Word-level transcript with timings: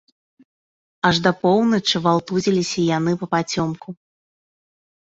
Аж 1.09 1.15
да 1.27 1.33
поўначы 1.43 1.95
валтузіліся 2.09 2.79
яны 2.97 3.11
папацёмку. 3.21 3.89